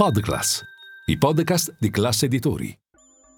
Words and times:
Podclass, 0.00 0.62
i 1.06 1.18
podcast 1.18 1.74
di 1.76 1.90
classe 1.90 2.26
editori. 2.26 2.72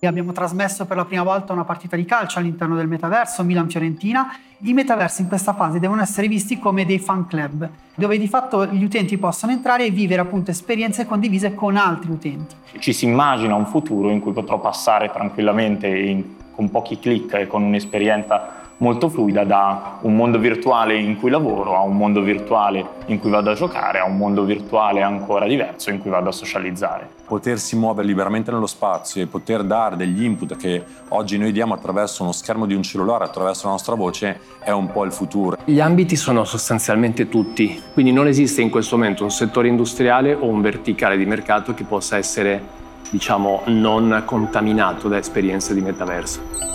Abbiamo 0.02 0.32
trasmesso 0.32 0.84
per 0.84 0.98
la 0.98 1.06
prima 1.06 1.23
volta 1.23 1.55
una 1.55 1.64
partita 1.64 1.96
di 1.96 2.05
calcio 2.05 2.38
all'interno 2.38 2.77
del 2.77 2.87
metaverso 2.87 3.42
Milan-Fiorentina. 3.45 4.27
I 4.59 4.74
metaversi 4.74 5.23
in 5.23 5.28
questa 5.28 5.54
fase 5.54 5.78
devono 5.78 6.02
essere 6.02 6.28
visti 6.28 6.59
come 6.59 6.84
dei 6.84 6.98
fan 6.98 7.27
club, 7.27 7.66
dove 7.95 8.18
di 8.18 8.28
fatto 8.28 8.66
gli 8.66 8.84
utenti 8.84 9.16
possono 9.16 9.52
entrare 9.52 9.87
e 9.87 9.91
vivere 9.91 10.20
appunto 10.20 10.51
esperienze 10.51 11.06
condivise 11.06 11.54
con 11.54 11.78
altri 11.78 12.10
utenti. 12.10 12.54
Ci 12.79 12.92
si 12.92 13.06
immagina 13.06 13.54
un 13.54 13.65
futuro 13.65 14.10
in 14.10 14.20
cui 14.20 14.32
potrò 14.32 14.60
passare 14.60 15.10
tranquillamente 15.10 15.87
in, 15.87 16.37
con 16.54 16.70
pochi 16.70 16.98
clic 16.98 17.32
e 17.32 17.46
con 17.46 17.62
un'esperienza 17.62 18.68
molto 18.80 19.09
fluida 19.09 19.45
da 19.45 19.98
un 20.02 20.15
mondo 20.15 20.39
virtuale 20.39 20.97
in 20.97 21.16
cui 21.16 21.30
lavoro 21.30 21.77
a 21.77 21.80
un 21.83 21.97
mondo 21.97 22.21
virtuale 22.23 22.84
in 23.07 23.19
cui 23.19 23.30
vado 23.30 23.51
a 23.51 23.55
giocare, 23.55 23.98
a 23.98 24.05
un 24.05 24.16
mondo 24.16 24.45
virtuale 24.45 25.02
ancora 25.02 25.47
diverso 25.47 25.91
in 25.91 25.98
cui 25.98 26.11
vado 26.11 26.29
a 26.29 26.33
socializzare. 26.33 27.09
Potersi 27.27 27.77
muovere 27.77 28.07
liberamente 28.07 28.51
nello 28.51 28.66
spazio 28.66 29.23
e 29.23 29.27
poter 29.27 29.62
dare 29.65 29.96
degli 29.96 30.24
input 30.24 30.57
che 30.57 30.82
oggi 31.09 31.38
noi 31.38 31.52
diamo 31.52 31.74
attraverso 31.74 32.23
uno 32.23 32.32
schermo 32.32 32.66
di 32.66 32.74
un 32.74 32.82
cellulare, 32.82 33.24
attraverso 33.24 33.66
la 33.66 33.73
nostra 33.73 33.95
voce, 33.95 34.41
è 34.60 34.71
un 34.71 34.91
po' 34.91 35.04
il 35.04 35.13
futuro. 35.13 35.59
Gli 35.65 35.80
ambiti 35.80 36.16
sono 36.16 36.45
sostanzialmente 36.45 37.29
tutti, 37.29 37.80
quindi 37.93 38.13
non 38.13 38.26
esiste 38.26 38.63
in 38.63 38.71
questo 38.71 38.97
momento 38.97 39.24
un 39.24 39.30
settore 39.30 39.69
industriale 39.69 40.35
o 40.35 40.47
un 40.47 40.60
verticale 40.60 41.16
di 41.16 41.26
mercato 41.26 41.74
che 41.74 41.85
possa 41.85 42.16
essere 42.16 42.79
diciamo 43.10 43.63
non 43.66 44.23
contaminato 44.24 45.09
da 45.09 45.19
esperienze 45.19 45.74
di 45.74 45.80
metaverso. 45.80 46.71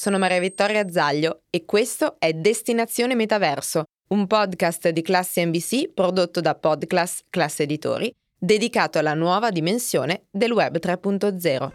Sono 0.00 0.16
Maria 0.16 0.40
Vittoria 0.40 0.88
Zaglio 0.88 1.42
e 1.50 1.66
questo 1.66 2.16
è 2.18 2.32
Destinazione 2.32 3.14
Metaverso, 3.14 3.84
un 4.14 4.26
podcast 4.26 4.88
di 4.88 5.02
classe 5.02 5.44
NBC 5.44 5.92
prodotto 5.92 6.40
da 6.40 6.54
Podclass 6.54 7.24
Classe 7.28 7.64
Editori, 7.64 8.10
dedicato 8.34 8.98
alla 8.98 9.12
nuova 9.12 9.50
dimensione 9.50 10.22
del 10.30 10.52
Web 10.52 10.78
3.0. 10.78 11.70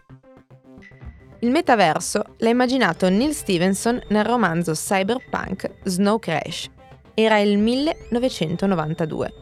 Il 1.42 1.52
metaverso 1.52 2.24
l'ha 2.38 2.50
immaginato 2.50 3.08
Neil 3.10 3.36
Stevenson 3.36 4.02
nel 4.10 4.26
romanzo 4.26 4.72
cyberpunk 4.72 5.70
Snow 5.84 6.18
Crash. 6.18 6.68
Era 7.14 7.38
il 7.38 7.60
1992. 7.60 9.34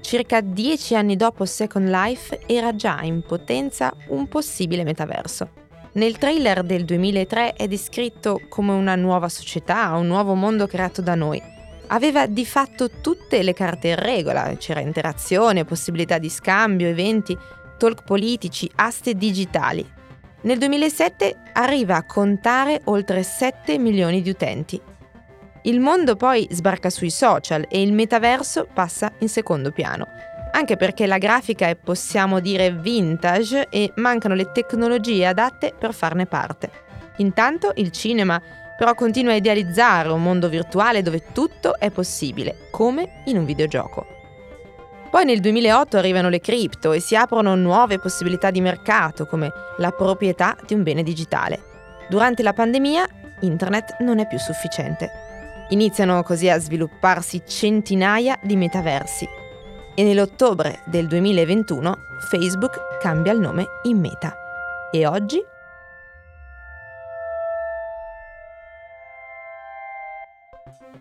Circa 0.00 0.40
dieci 0.40 0.96
anni 0.96 1.14
dopo 1.14 1.44
Second 1.44 1.88
Life 1.88 2.40
era 2.46 2.74
già 2.74 3.00
in 3.02 3.22
potenza 3.22 3.94
un 4.08 4.26
possibile 4.26 4.82
metaverso. 4.82 5.62
Nel 5.94 6.18
trailer 6.18 6.64
del 6.64 6.84
2003 6.84 7.52
è 7.52 7.68
descritto 7.68 8.40
come 8.48 8.72
una 8.72 8.96
nuova 8.96 9.28
società, 9.28 9.94
un 9.94 10.08
nuovo 10.08 10.34
mondo 10.34 10.66
creato 10.66 11.00
da 11.00 11.14
noi. 11.14 11.40
Aveva 11.88 12.26
di 12.26 12.44
fatto 12.44 12.90
tutte 13.00 13.44
le 13.44 13.52
carte 13.52 13.88
in 13.88 13.94
regola, 13.94 14.56
c'era 14.56 14.80
interazione, 14.80 15.64
possibilità 15.64 16.18
di 16.18 16.28
scambio, 16.28 16.88
eventi, 16.88 17.38
talk 17.78 18.02
politici, 18.02 18.68
aste 18.74 19.14
digitali. 19.14 19.88
Nel 20.40 20.58
2007 20.58 21.36
arriva 21.52 21.94
a 21.94 22.06
contare 22.06 22.80
oltre 22.86 23.22
7 23.22 23.78
milioni 23.78 24.20
di 24.20 24.30
utenti. 24.30 24.80
Il 25.62 25.78
mondo 25.78 26.16
poi 26.16 26.48
sbarca 26.50 26.90
sui 26.90 27.10
social 27.10 27.66
e 27.68 27.80
il 27.80 27.92
metaverso 27.92 28.66
passa 28.72 29.12
in 29.20 29.28
secondo 29.28 29.70
piano 29.70 30.08
anche 30.54 30.76
perché 30.76 31.06
la 31.06 31.18
grafica 31.18 31.66
è 31.66 31.74
possiamo 31.74 32.38
dire 32.38 32.70
vintage 32.70 33.68
e 33.68 33.92
mancano 33.96 34.34
le 34.34 34.52
tecnologie 34.52 35.26
adatte 35.26 35.74
per 35.76 35.92
farne 35.92 36.26
parte. 36.26 36.70
Intanto 37.16 37.72
il 37.74 37.90
cinema 37.90 38.40
però 38.76 38.94
continua 38.94 39.32
a 39.32 39.36
idealizzare 39.36 40.08
un 40.10 40.22
mondo 40.22 40.48
virtuale 40.48 41.02
dove 41.02 41.24
tutto 41.32 41.78
è 41.78 41.90
possibile, 41.90 42.68
come 42.70 43.22
in 43.26 43.36
un 43.36 43.44
videogioco. 43.44 44.06
Poi 45.10 45.24
nel 45.24 45.40
2008 45.40 45.96
arrivano 45.96 46.28
le 46.28 46.40
cripto 46.40 46.92
e 46.92 47.00
si 47.00 47.14
aprono 47.14 47.54
nuove 47.54 47.98
possibilità 47.98 48.50
di 48.50 48.60
mercato 48.60 49.26
come 49.26 49.50
la 49.78 49.90
proprietà 49.90 50.56
di 50.66 50.74
un 50.74 50.82
bene 50.82 51.02
digitale. 51.02 51.62
Durante 52.08 52.42
la 52.42 52.52
pandemia 52.52 53.06
internet 53.40 53.96
non 54.00 54.18
è 54.18 54.26
più 54.26 54.38
sufficiente. 54.38 55.10
Iniziano 55.70 56.22
così 56.22 56.48
a 56.48 56.58
svilupparsi 56.58 57.42
centinaia 57.44 58.38
di 58.42 58.56
metaversi 58.56 59.42
e 59.94 60.02
nell'ottobre 60.02 60.80
del 60.86 61.06
2021 61.06 61.96
Facebook 62.28 62.98
cambia 63.00 63.32
il 63.32 63.38
nome 63.38 63.66
in 63.84 63.98
Meta. 63.98 64.34
E 64.90 65.06
oggi? 65.06 65.42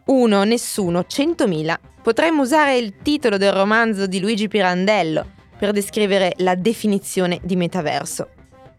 Uno, 0.05 0.43
nessuno, 0.43 1.05
centomila. 1.05 1.79
Potremmo 2.01 2.41
usare 2.41 2.77
il 2.77 2.97
titolo 3.01 3.37
del 3.37 3.53
romanzo 3.53 4.05
di 4.05 4.19
Luigi 4.19 4.47
Pirandello 4.47 5.25
per 5.57 5.71
descrivere 5.71 6.33
la 6.37 6.55
definizione 6.55 7.39
di 7.41 7.55
metaverso. 7.55 8.29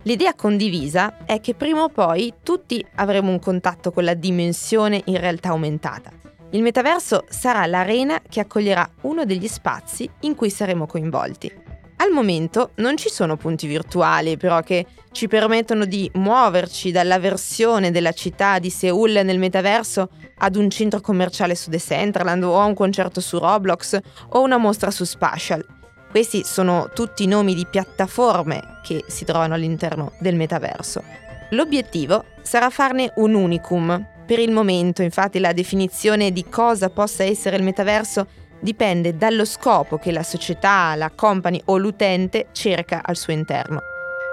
L'idea 0.03 0.35
condivisa 0.35 1.25
è 1.25 1.41
che 1.41 1.55
prima 1.55 1.83
o 1.83 1.89
poi 1.89 2.35
tutti 2.43 2.85
avremo 2.97 3.31
un 3.31 3.39
contatto 3.39 3.91
con 3.91 4.05
la 4.05 4.15
dimensione 4.15 5.01
in 5.07 5.19
realtà 5.19 5.49
aumentata 5.49 6.25
il 6.55 6.63
metaverso 6.63 7.25
sarà 7.29 7.67
l'arena 7.67 8.21
che 8.29 8.39
accoglierà 8.39 8.89
uno 9.03 9.25
degli 9.25 9.49
spazi 9.49 10.09
in 10.21 10.37
cui 10.37 10.51
saremo 10.51 10.87
coinvolti. 10.87 11.53
Al 11.97 12.11
momento 12.11 12.71
non 12.77 12.97
ci 12.97 13.09
sono 13.09 13.37
punti 13.37 13.67
virtuali 13.67 14.37
però 14.37 14.61
che 14.61 14.87
ci 15.11 15.27
permettono 15.27 15.85
di 15.85 16.09
muoverci 16.15 16.93
dalla 16.93 17.19
versione 17.19 17.91
della 17.91 18.13
città 18.13 18.59
di 18.59 18.71
Seoul 18.71 19.21
nel 19.25 19.39
metaverso 19.39 20.11
ad 20.39 20.55
un 20.57 20.71
centro 20.71 21.01
commerciale 21.01 21.57
su 21.57 21.71
Decentraland 21.71 22.45
o 22.45 22.61
a 22.61 22.65
un 22.65 22.75
concerto 22.75 23.21
su 23.21 23.39
Roblox 23.39 23.99
o 24.31 24.43
una 24.43 24.59
mostra 24.59 24.91
su 24.91 25.05
Spatial. 25.05 25.65
Questi 26.09 26.45
sono 26.45 26.91
tutti 26.95 27.27
nomi 27.27 27.55
di 27.55 27.67
piattaforme 27.67 28.81
che 28.85 29.05
si 29.09 29.25
trovano 29.25 29.55
all'interno 29.55 30.13
del 30.21 30.37
metaverso. 30.37 31.03
L'obiettivo 31.51 32.25
sarà 32.43 32.71
farne 32.71 33.13
un 33.17 33.35
unicum, 33.35 34.14
per 34.27 34.39
il 34.39 34.53
momento, 34.53 35.03
infatti, 35.03 35.39
la 35.39 35.53
definizione 35.53 36.33
di 36.33 36.49
cosa 36.49 36.89
possa 36.91 37.25
essere 37.25 37.57
il 37.57 37.63
metaverso 37.63 38.27
dipende 38.61 39.17
dallo 39.17 39.45
scopo 39.45 39.99
che 39.99 40.11
la 40.11 40.23
società, 40.23 40.95
la 40.95 41.11
company 41.11 41.61
o 41.67 41.77
l'utente 41.77 42.47
cerca 42.53 43.03
al 43.05 43.17
suo 43.17 43.35
interno. 43.35 43.81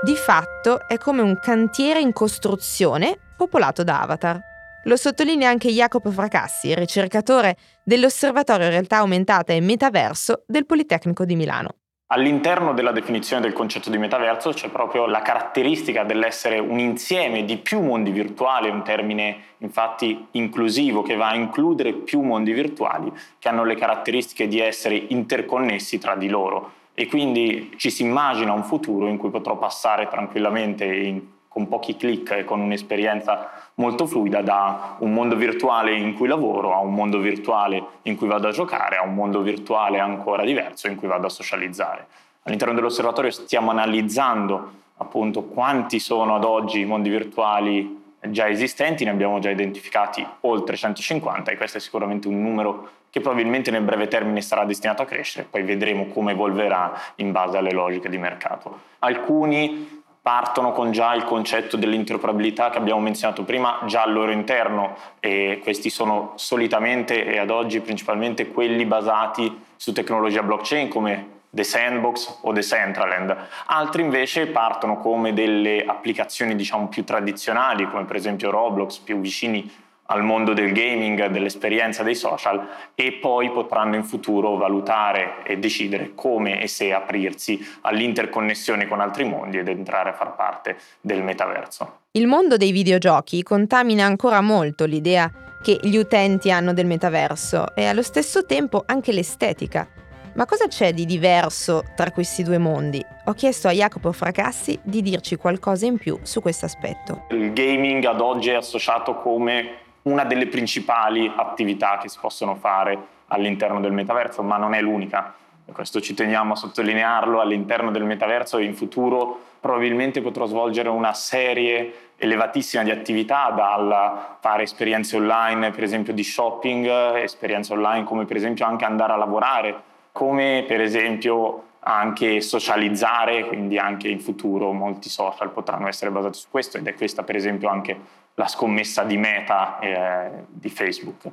Di 0.04 0.16
fatto 0.16 0.88
è 0.88 0.98
come 0.98 1.22
un 1.22 1.38
cantiere 1.40 2.00
in 2.00 2.14
costruzione 2.14 3.18
popolato 3.36 3.84
da 3.84 4.02
avatar. 4.02 4.40
Lo 4.86 4.96
sottolinea 4.96 5.50
anche 5.50 5.70
Jacopo 5.70 6.10
Fracassi, 6.10 6.74
ricercatore 6.74 7.58
dell'Osservatorio 7.84 8.70
Realtà 8.70 8.98
Aumentata 8.98 9.54
e 9.54 9.60
Metaverso 9.60 10.44
del 10.48 10.66
Politecnico 10.66 11.26
di 11.26 11.36
Milano. 11.36 11.76
All'interno 12.14 12.74
della 12.74 12.92
definizione 12.92 13.42
del 13.42 13.54
concetto 13.54 13.90
di 13.90 13.98
metaverso 13.98 14.52
c'è 14.52 14.68
proprio 14.68 15.06
la 15.06 15.22
caratteristica 15.22 16.04
dell'essere 16.04 16.60
un 16.60 16.78
insieme 16.78 17.46
di 17.46 17.56
più 17.56 17.80
mondi 17.80 18.12
virtuali, 18.12 18.70
un 18.70 18.84
termine 18.84 19.38
infatti 19.60 20.28
inclusivo 20.32 21.04
che 21.04 21.16
va 21.16 21.30
a 21.30 21.36
includere 21.36 21.94
più 21.94 22.20
mondi 22.20 22.52
virtuali 22.52 23.10
che 23.40 23.48
hanno 23.48 23.64
le 23.64 23.76
caratteristiche 23.76 24.50
di 24.50 24.60
essere 24.60 24.96
interconnessi 24.96 26.00
tra 26.00 26.16
di 26.16 26.28
loro. 26.28 26.74
E 26.94 27.08
quindi 27.08 27.72
ci 27.78 27.90
si 27.90 28.04
immagina 28.04 28.52
un 28.52 28.66
futuro 28.66 29.08
in 29.08 29.16
cui 29.16 29.30
potrò 29.30 29.56
passare 29.58 30.10
tranquillamente 30.10 30.84
in 30.84 31.22
con 31.52 31.68
pochi 31.68 31.98
clic 31.98 32.32
e 32.32 32.44
con 32.46 32.62
un'esperienza 32.62 33.50
molto 33.76 34.06
fluida 34.06 34.42
da 34.42 34.96
un 35.00 35.12
mondo 35.12 35.36
virtuale 35.36 35.94
in 35.94 36.14
cui 36.14 36.30
lavoro 36.30 36.74
a 36.74 36.80
un 36.80 36.94
mondo 36.94 37.18
virtuale 37.18 37.84
in 38.04 38.16
cui 38.16 38.28
vado 38.28 38.48
a 38.48 38.52
giocare, 38.52 38.96
a 38.96 39.04
un 39.04 39.14
mondo 39.14 39.42
virtuale 39.42 40.00
ancora 40.00 40.46
diverso 40.46 40.88
in 40.88 40.96
cui 40.96 41.10
vado 41.10 41.28
a 41.28 41.30
socializzare. 41.30 42.08
All'interno 42.44 42.74
dell'osservatorio 42.74 43.32
stiamo 43.32 43.70
analizzando 43.70 44.72
appunto 44.96 45.44
quanti 45.44 46.00
sono 46.00 46.36
ad 46.36 46.46
oggi 46.46 46.80
i 46.80 46.86
mondi 46.86 47.10
virtuali 47.10 48.00
già 48.30 48.48
esistenti, 48.48 49.04
ne 49.04 49.10
abbiamo 49.10 49.40
già 49.40 49.50
identificati 49.50 50.26
oltre 50.42 50.78
150 50.78 51.52
e 51.52 51.58
questo 51.58 51.80
è 51.80 51.82
sicuramente 51.82 52.30
un 52.30 52.42
numero 52.42 52.90
che 53.10 53.20
probabilmente 53.20 53.72
nel 53.72 53.82
breve 53.82 54.08
termine 54.08 54.42
sarà 54.42 54.64
destinato 54.64 55.02
a 55.02 55.06
crescere, 55.06 55.46
poi 55.50 55.64
vedremo 55.64 56.06
come 56.06 56.32
evolverà 56.32 56.94
in 57.16 57.34
base 57.34 57.58
alle 57.58 57.72
logiche 57.72 58.08
di 58.08 58.18
mercato. 58.18 58.80
Alcuni 59.00 60.01
partono 60.22 60.72
con 60.72 60.92
già 60.92 61.14
il 61.16 61.24
concetto 61.24 61.78
dell'interoperabilità 61.78 62.70
che 62.70 62.78
abbiamo 62.78 63.00
menzionato 63.00 63.44
prima 63.44 63.80
già 63.86 64.04
al 64.04 64.14
loro 64.14 64.32
interno 64.32 64.96
e 65.20 65.60
questi 65.64 65.90
sono 65.90 66.34
solitamente 66.36 67.26
e 67.26 67.40
ad 67.40 67.50
oggi 67.50 67.80
principalmente 67.80 68.48
quelli 68.50 68.86
basati 68.86 69.64
su 69.76 69.94
tecnologia 69.94 70.44
blockchain 70.44 70.90
come 70.90 71.40
The 71.50 71.64
Sandbox 71.64 72.40
o 72.42 72.54
The 72.54 72.62
Centraland. 72.62 73.36
Altri 73.66 74.04
invece 74.04 74.48
partono 74.48 74.98
come 75.00 75.34
delle 75.34 75.84
applicazioni 75.86 76.56
diciamo 76.56 76.88
più 76.88 77.04
tradizionali 77.04 77.90
come 77.90 78.06
per 78.06 78.16
esempio 78.16 78.52
Roblox, 78.52 79.00
più 79.00 79.20
vicini 79.20 79.70
al 80.12 80.24
mondo 80.24 80.54
del 80.54 80.74
gaming, 80.74 81.28
dell'esperienza 81.28 82.04
dei 82.04 82.16
social 82.16 82.68
e 82.96 83.14
poi 83.14 83.50
potranno 83.50 83.96
in 83.96 84.04
futuro 84.04 84.58
valutare 84.58 85.44
e 85.44 85.58
decidere 85.58 86.12
come 86.16 86.62
e 86.62 86.68
se 86.68 86.94
aprirsi 86.94 87.66
all'interconnessione 87.82 88.88
con 88.88 89.00
altri 89.00 89.24
mondi 89.24 89.58
ed 89.58 89.70
entrare 89.70 90.10
a 90.10 90.14
far 90.14 90.36
parte 90.36 90.78
del 91.00 91.24
metaverso. 91.24 92.00
Il 92.12 92.28
mondo 92.28 92.58
dei 92.58 92.72
videogiochi 92.72 93.42
contamina 93.42 94.04
ancora 94.06 94.42
molto 94.42 94.86
l'idea 94.86 95.32
che 95.64 95.80
gli 95.82 95.96
utenti 95.96 96.52
hanno 96.52 96.74
del 96.74 96.88
metaverso 96.88 97.74
e 97.74 97.86
allo 97.86 98.02
stesso 98.02 98.46
tempo 98.46 98.84
anche 98.86 99.14
l'estetica. 99.14 99.88
Ma 100.34 100.46
cosa 100.46 100.68
c'è 100.68 100.94
di 100.94 101.06
diverso 101.06 101.84
tra 101.96 102.12
questi 102.12 102.44
due 102.44 102.58
mondi? 102.58 103.04
Ho 103.26 103.34
chiesto 103.34 103.68
a 103.68 103.72
Jacopo 103.72 104.12
Fracassi 104.12 104.80
di 104.82 105.02
dirci 105.02 105.36
qualcosa 105.36 105.86
in 105.86 105.98
più 105.98 106.18
su 106.24 106.42
questo 106.42 106.66
aspetto. 106.66 107.28
Il 107.32 107.54
gaming 107.54 108.04
ad 108.06 108.22
oggi 108.22 108.50
è 108.50 108.56
associato 108.56 109.16
come 109.16 109.90
una 110.04 110.24
delle 110.24 110.48
principali 110.48 111.32
attività 111.36 111.98
che 111.98 112.10
si 112.10 112.18
possono 112.20 112.56
fare 112.56 112.98
all'interno 113.28 113.80
del 113.80 113.92
metaverso, 113.92 114.44
ma 114.44 114.58
non 114.58 114.74
è 114.74 114.82
l'unica. 114.82 115.34
Questo 115.72 116.02
ci 116.02 116.14
teniamo 116.14 116.54
a 116.54 116.56
sottolinearlo, 116.56 117.40
all'interno 117.40 117.92
del 117.92 118.04
metaverso 118.04 118.58
in 118.58 118.76
futuro 118.76 119.50
probabilmente 119.62 120.22
potrò 120.22 120.48
svolgere 120.48 120.90
una 120.90 121.14
serie 121.14 122.10
elevatissima 122.18 122.84
di 122.84 122.90
attività, 122.90 123.52
dal 123.52 124.38
fare 124.40 124.64
esperienze 124.64 125.16
online, 125.16 125.70
per 125.70 125.84
esempio 125.84 126.14
di 126.14 126.24
shopping, 126.24 126.88
esperienze 127.18 127.72
online 127.72 128.04
come 128.04 128.26
per 128.26 128.36
esempio 128.36 128.66
anche 128.66 128.86
andare 128.86 129.14
a 129.14 129.18
lavorare, 129.18 129.82
come 130.12 130.66
per 130.68 130.82
esempio 130.82 131.66
anche 131.84 132.42
socializzare, 132.42 133.46
quindi 133.46 133.78
anche 133.78 134.08
in 134.08 134.20
futuro 134.20 134.72
molti 134.72 135.10
social 135.10 135.52
potranno 135.52 135.88
essere 135.88 136.12
basati 136.12 136.38
su 136.38 136.48
questo 136.50 136.78
ed 136.78 136.88
è 136.88 136.96
questa 136.96 137.24
per 137.24 137.36
esempio 137.36 137.70
anche 137.70 137.98
la 138.36 138.48
scommessa 138.48 139.04
di 139.04 139.18
meta 139.18 139.80
eh, 139.80 140.46
di 140.48 140.70
Facebook. 140.70 141.28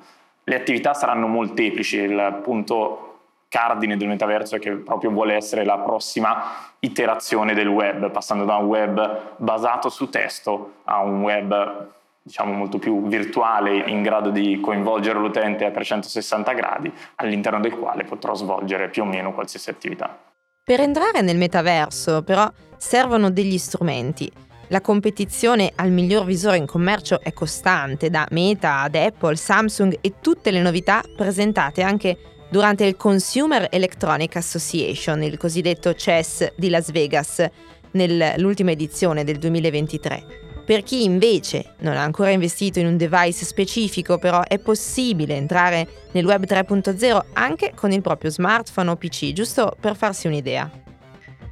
Le 0.45 0.57
attività 0.57 0.95
saranno 0.95 1.27
molteplici, 1.27 1.99
il 1.99 2.41
punto 2.43 3.05
cardine 3.49 3.97
del 3.97 4.09
metaverso 4.09 4.57
è 4.57 4.59
che 4.59 4.73
proprio 4.73 5.11
vuole 5.11 5.35
essere 5.35 5.65
la 5.65 5.79
prossima 5.79 6.73
iterazione 6.81 7.55
del 7.55 7.69
web, 7.69 8.11
passando 8.11 8.45
da 8.45 8.57
un 8.57 8.67
web 8.67 9.37
basato 9.37 9.89
su 9.89 10.09
testo 10.09 10.75
a 10.85 11.01
un 11.01 11.23
web 11.23 11.87
diciamo 12.29 12.53
molto 12.53 12.79
più 12.79 13.09
virtuale 13.09 13.89
in 13.89 14.03
grado 14.03 14.29
di 14.29 14.61
coinvolgere 14.61 15.19
l'utente 15.19 15.65
a 15.65 15.71
360 15.71 16.53
gradi, 16.53 16.93
all'interno 17.17 17.59
del 17.59 17.73
quale 17.73 18.05
potrò 18.05 18.35
svolgere 18.35 18.91
più 18.91 19.03
o 19.03 19.07
meno 19.07 19.33
qualsiasi 19.33 19.71
attività. 19.71 20.17
Per 20.63 20.81
entrare 20.81 21.23
nel 21.23 21.39
metaverso 21.39 22.23
però 22.23 22.47
servono 22.77 23.31
degli 23.31 23.57
strumenti 23.57 24.31
la 24.69 24.81
competizione 24.81 25.73
al 25.75 25.91
miglior 25.91 26.25
visore 26.25 26.57
in 26.57 26.67
commercio 26.67 27.21
è 27.21 27.33
costante, 27.33 28.11
da 28.11 28.27
Meta 28.31 28.81
ad 28.81 28.95
Apple, 28.95 29.37
Samsung 29.37 29.99
e 30.01 30.15
tutte 30.21 30.51
le 30.51 30.61
novità 30.61 31.03
presentate 31.17 31.83
anche 31.83 32.17
durante 32.51 32.85
il 32.85 32.97
Consumer 32.97 33.69
Electronic 33.71 34.37
Association, 34.37 35.23
il 35.23 35.37
cosiddetto 35.37 35.95
CES 35.95 36.53
di 36.57 36.69
Las 36.69 36.91
Vegas, 36.91 37.47
nell'ultima 37.93 38.71
edizione 38.71 39.25
del 39.25 39.39
2023. 39.39 40.47
Per 40.65 40.83
chi 40.83 41.05
invece 41.05 41.75
non 41.79 41.97
ha 41.97 42.03
ancora 42.03 42.29
investito 42.29 42.79
in 42.79 42.87
un 42.87 42.99
device 42.99 43.47
specifico, 43.47 44.19
però 44.19 44.43
è 44.43 44.59
possibile 44.59 45.35
entrare 45.35 45.89
nel 46.13 46.27
Web 46.27 46.45
3.0 46.45 47.25
anche 47.33 47.73
con 47.75 47.91
il 47.91 48.03
proprio 48.03 48.31
smartphone 48.31 48.91
o 48.91 48.97
PC, 48.97 49.33
giusto 49.33 49.75
per 49.81 49.97
farsi 49.97 50.27
un'idea. 50.27 50.88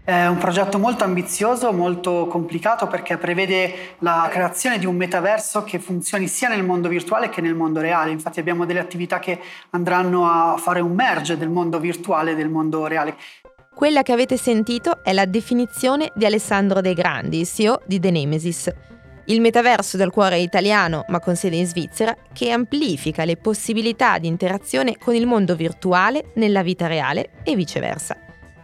È 0.07 0.25
un 0.27 0.39
progetto 0.39 0.79
molto 0.79 1.03
ambizioso, 1.03 1.73
molto 1.73 2.29
complicato 2.29 2.87
perché 2.87 3.17
prevede 3.17 3.97
la 3.99 4.29
creazione 4.31 4.79
di 4.79 4.87
un 4.87 4.95
metaverso 4.95 5.65
che 5.65 5.81
funzioni 5.81 6.29
sia 6.29 6.49
nel 6.49 6.63
mondo 6.63 6.89
virtuale 6.89 7.29
che 7.29 7.41
nel 7.41 7.57
mondo 7.57 7.81
reale. 7.81 8.13
Infatti 8.13 8.39
abbiamo 8.39 8.65
delle 8.67 8.79
attività 8.79 9.19
che 9.19 9.41
andranno 9.71 10.31
a 10.31 10.57
fare 10.59 10.79
un 10.79 10.93
merge 10.93 11.37
del 11.37 11.49
mondo 11.49 11.81
virtuale 11.81 12.31
e 12.31 12.35
del 12.37 12.49
mondo 12.49 12.87
reale. 12.87 13.17
Quella 13.75 14.03
che 14.03 14.13
avete 14.13 14.37
sentito 14.37 15.03
è 15.03 15.13
la 15.13 15.25
definizione 15.25 16.13
di 16.15 16.25
Alessandro 16.25 16.81
De 16.81 16.95
Grandi, 16.95 17.45
CEO 17.45 17.81
di 17.85 17.99
The 17.99 18.13
Nemesis. 18.13 18.73
Il 19.25 19.41
metaverso 19.41 19.97
del 19.97 20.13
cuore 20.13 20.39
italiano, 20.39 21.05
ma 21.09 21.19
con 21.19 21.35
sede 21.35 21.57
in 21.57 21.67
Svizzera, 21.67 22.17
che 22.33 22.53
amplifica 22.53 23.25
le 23.25 23.37
possibilità 23.37 24.19
di 24.19 24.29
interazione 24.29 24.97
con 24.97 25.17
il 25.17 25.27
mondo 25.27 25.57
virtuale 25.57 26.31
nella 26.37 26.63
vita 26.63 26.87
reale 26.87 27.31
e 27.43 27.57
viceversa. 27.57 28.17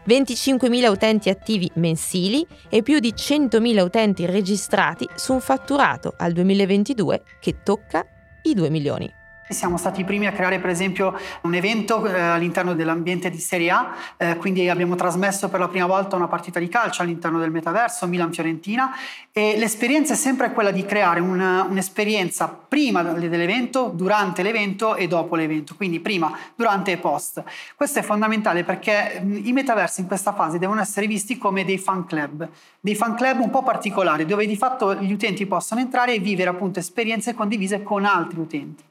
25.000 0.06 0.88
utenti 0.88 1.28
attivi 1.28 1.70
mensili 1.74 2.46
e 2.68 2.82
più 2.82 2.98
di 2.98 3.12
100.000 3.12 3.80
utenti 3.80 4.26
registrati 4.26 5.08
su 5.14 5.32
un 5.32 5.40
fatturato 5.40 6.14
al 6.16 6.32
2022 6.32 7.22
che 7.40 7.62
tocca 7.62 8.04
i 8.42 8.54
2 8.54 8.70
milioni. 8.70 9.21
Siamo 9.52 9.76
stati 9.76 10.00
i 10.00 10.04
primi 10.04 10.26
a 10.26 10.32
creare 10.32 10.58
per 10.58 10.70
esempio 10.70 11.16
un 11.42 11.54
evento 11.54 12.04
eh, 12.06 12.18
all'interno 12.18 12.74
dell'ambiente 12.74 13.30
di 13.30 13.38
Serie 13.38 13.70
A, 13.70 13.94
eh, 14.16 14.36
quindi 14.36 14.68
abbiamo 14.68 14.94
trasmesso 14.94 15.48
per 15.48 15.60
la 15.60 15.68
prima 15.68 15.86
volta 15.86 16.16
una 16.16 16.28
partita 16.28 16.58
di 16.58 16.68
calcio 16.68 17.02
all'interno 17.02 17.38
del 17.38 17.50
metaverso 17.50 18.06
Milan-Fiorentina 18.06 18.94
e 19.32 19.56
l'esperienza 19.56 20.14
è 20.14 20.16
sempre 20.16 20.52
quella 20.52 20.70
di 20.70 20.84
creare 20.84 21.20
una, 21.20 21.66
un'esperienza 21.68 22.48
prima 22.48 23.02
dell'evento, 23.02 23.90
durante 23.94 24.42
l'evento 24.42 24.94
e 24.94 25.06
dopo 25.06 25.36
l'evento, 25.36 25.74
quindi 25.76 26.00
prima, 26.00 26.36
durante 26.54 26.92
e 26.92 26.96
post. 26.96 27.42
Questo 27.76 27.98
è 27.98 28.02
fondamentale 28.02 28.64
perché 28.64 29.20
mh, 29.22 29.40
i 29.44 29.52
metaversi 29.52 30.00
in 30.00 30.06
questa 30.06 30.32
fase 30.32 30.58
devono 30.58 30.80
essere 30.80 31.06
visti 31.06 31.38
come 31.38 31.64
dei 31.64 31.78
fan 31.78 32.06
club, 32.06 32.48
dei 32.80 32.94
fan 32.94 33.14
club 33.14 33.40
un 33.40 33.50
po' 33.50 33.62
particolari 33.62 34.24
dove 34.24 34.46
di 34.46 34.56
fatto 34.56 34.94
gli 34.94 35.12
utenti 35.12 35.46
possono 35.46 35.80
entrare 35.80 36.14
e 36.14 36.18
vivere 36.18 36.50
appunto 36.50 36.78
esperienze 36.78 37.34
condivise 37.34 37.82
con 37.82 38.04
altri 38.04 38.38
utenti. 38.38 38.84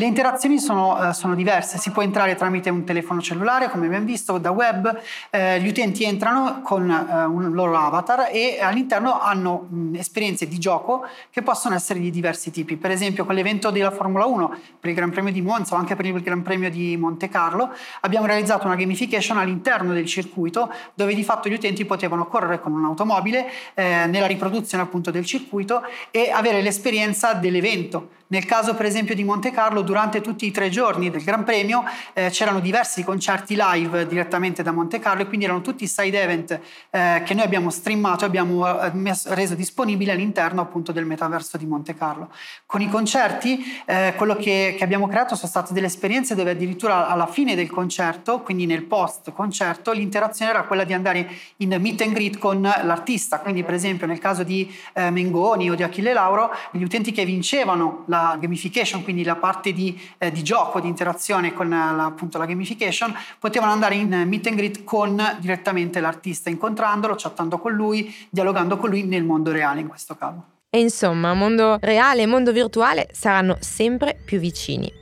Le 0.00 0.06
interazioni 0.06 0.60
sono, 0.60 1.08
eh, 1.08 1.12
sono, 1.12 1.34
diverse, 1.34 1.76
si 1.76 1.90
può 1.90 2.02
entrare 2.02 2.36
tramite 2.36 2.70
un 2.70 2.84
telefono 2.84 3.20
cellulare, 3.20 3.68
come 3.68 3.86
abbiamo 3.86 4.04
visto, 4.04 4.38
da 4.38 4.52
web, 4.52 4.96
eh, 5.30 5.60
gli 5.60 5.66
utenti 5.66 6.04
entrano 6.04 6.60
con 6.62 6.88
eh, 6.88 7.24
un 7.24 7.50
loro 7.50 7.76
avatar 7.76 8.28
e 8.30 8.60
all'interno 8.60 9.18
hanno 9.20 9.66
mh, 9.68 9.96
esperienze 9.96 10.46
di 10.46 10.56
gioco 10.60 11.04
che 11.30 11.42
possono 11.42 11.74
essere 11.74 11.98
di 11.98 12.10
diversi 12.10 12.52
tipi. 12.52 12.76
Per 12.76 12.92
esempio 12.92 13.24
con 13.24 13.34
l'evento 13.34 13.72
della 13.72 13.90
Formula 13.90 14.24
1, 14.24 14.56
per 14.78 14.90
il 14.90 14.94
Gran 14.94 15.10
Premio 15.10 15.32
di 15.32 15.42
Monza 15.42 15.74
o 15.74 15.78
anche 15.78 15.96
per 15.96 16.06
il 16.06 16.20
Gran 16.20 16.42
Premio 16.42 16.70
di 16.70 16.96
Monte 16.96 17.28
Carlo, 17.28 17.72
abbiamo 18.02 18.26
realizzato 18.26 18.66
una 18.66 18.76
gamification 18.76 19.36
all'interno 19.36 19.92
del 19.92 20.06
circuito 20.06 20.72
dove 20.94 21.12
di 21.12 21.24
fatto 21.24 21.48
gli 21.48 21.54
utenti 21.54 21.84
potevano 21.84 22.28
correre 22.28 22.60
con 22.60 22.70
un'automobile 22.70 23.50
eh, 23.74 24.06
nella 24.06 24.28
riproduzione 24.28 24.84
appunto 24.84 25.10
del 25.10 25.24
circuito 25.24 25.82
e 26.12 26.30
avere 26.30 26.62
l'esperienza 26.62 27.32
dell'evento. 27.32 28.17
Nel 28.30 28.44
caso 28.44 28.74
per 28.74 28.84
esempio 28.84 29.14
di 29.14 29.24
Monte 29.24 29.50
Carlo, 29.50 29.80
durante 29.80 30.20
tutti 30.20 30.44
i 30.44 30.50
tre 30.50 30.68
giorni 30.68 31.08
del 31.08 31.22
Gran 31.22 31.44
Premio 31.44 31.82
eh, 32.12 32.28
c'erano 32.28 32.60
diversi 32.60 33.02
concerti 33.02 33.56
live 33.58 34.06
direttamente 34.06 34.62
da 34.62 34.70
Monte 34.70 34.98
Carlo 34.98 35.22
e 35.22 35.26
quindi 35.26 35.46
erano 35.46 35.62
tutti 35.62 35.86
side 35.86 36.22
event 36.22 36.60
eh, 36.90 37.22
che 37.24 37.32
noi 37.32 37.44
abbiamo 37.44 37.70
streamato 37.70 38.24
e 38.24 38.26
abbiamo 38.26 38.82
eh, 38.82 38.90
messo, 38.92 39.32
reso 39.32 39.54
disponibili 39.54 40.10
all'interno 40.10 40.60
appunto 40.60 40.92
del 40.92 41.06
metaverso 41.06 41.56
di 41.56 41.64
Monte 41.64 41.94
Carlo. 41.94 42.30
Con 42.66 42.82
i 42.82 42.90
concerti, 42.90 43.64
eh, 43.86 44.12
quello 44.14 44.36
che, 44.36 44.74
che, 44.76 44.84
abbiamo 44.84 45.08
creato 45.08 45.34
sono 45.34 45.48
state 45.48 45.72
delle 45.72 45.86
esperienze 45.86 46.34
dove 46.34 46.50
addirittura 46.50 47.08
alla 47.08 47.26
fine 47.26 47.54
del 47.54 47.70
concerto, 47.70 48.42
quindi 48.42 48.66
nel 48.66 48.84
post 48.84 49.32
concerto, 49.32 49.92
l'interazione 49.92 50.50
era 50.50 50.64
quella 50.64 50.84
di 50.84 50.92
andare 50.92 51.26
in 51.58 51.74
meet 51.80 52.02
and 52.02 52.12
greet 52.12 52.36
con 52.36 52.60
l'artista. 52.60 53.38
Quindi 53.40 53.62
per 53.62 53.72
esempio 53.72 54.06
nel 54.06 54.18
caso 54.18 54.42
di 54.42 54.70
eh, 54.92 55.08
Mengoni 55.08 55.70
o 55.70 55.74
di 55.74 55.82
Achille 55.82 56.12
Lauro, 56.12 56.50
gli 56.72 56.82
utenti 56.82 57.10
che 57.10 57.24
vincevano 57.24 58.04
la 58.08 58.16
la 58.18 58.36
gamification, 58.40 59.02
quindi 59.02 59.22
la 59.22 59.36
parte 59.36 59.72
di, 59.72 59.98
eh, 60.18 60.30
di 60.30 60.42
gioco, 60.42 60.80
di 60.80 60.88
interazione 60.88 61.52
con 61.52 61.68
la, 61.68 62.06
appunto 62.06 62.38
la 62.38 62.46
gamification, 62.46 63.14
potevano 63.38 63.72
andare 63.72 63.94
in 63.94 64.24
meet 64.26 64.46
and 64.46 64.56
greet 64.56 64.84
con 64.84 65.20
direttamente 65.38 66.00
l'artista, 66.00 66.50
incontrandolo, 66.50 67.14
chattando 67.16 67.58
con 67.58 67.72
lui, 67.72 68.14
dialogando 68.28 68.76
con 68.76 68.90
lui 68.90 69.04
nel 69.04 69.24
mondo 69.24 69.52
reale 69.52 69.80
in 69.80 69.88
questo 69.88 70.16
caso. 70.16 70.56
E 70.70 70.80
insomma, 70.80 71.32
mondo 71.32 71.78
reale 71.80 72.22
e 72.22 72.26
mondo 72.26 72.52
virtuale 72.52 73.08
saranno 73.12 73.56
sempre 73.60 74.18
più 74.22 74.38
vicini. 74.38 74.92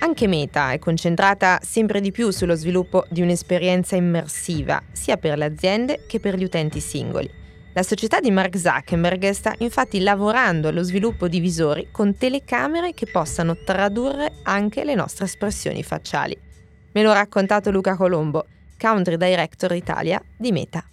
Anche 0.00 0.28
Meta 0.28 0.70
è 0.70 0.78
concentrata 0.78 1.58
sempre 1.60 2.00
di 2.00 2.12
più 2.12 2.30
sullo 2.30 2.54
sviluppo 2.54 3.04
di 3.10 3.20
un'esperienza 3.20 3.96
immersiva, 3.96 4.80
sia 4.92 5.16
per 5.16 5.36
le 5.36 5.46
aziende 5.46 6.04
che 6.06 6.20
per 6.20 6.36
gli 6.36 6.44
utenti 6.44 6.78
singoli. 6.78 7.28
La 7.74 7.82
società 7.82 8.18
di 8.18 8.30
Mark 8.30 8.56
Zuckerberg 8.56 9.30
sta 9.30 9.54
infatti 9.58 10.00
lavorando 10.00 10.68
allo 10.68 10.82
sviluppo 10.82 11.28
di 11.28 11.38
visori 11.38 11.88
con 11.92 12.16
telecamere 12.16 12.94
che 12.94 13.06
possano 13.06 13.56
tradurre 13.64 14.32
anche 14.44 14.84
le 14.84 14.94
nostre 14.94 15.26
espressioni 15.26 15.82
facciali. 15.82 16.36
Me 16.92 17.02
lo 17.02 17.10
ha 17.10 17.14
raccontato 17.14 17.70
Luca 17.70 17.94
Colombo, 17.94 18.46
Country 18.78 19.16
Director 19.16 19.74
Italia 19.74 20.20
di 20.36 20.50
Meta. 20.50 20.84